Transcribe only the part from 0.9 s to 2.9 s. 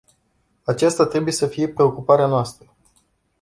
trebuie să fie preocuparea noastră.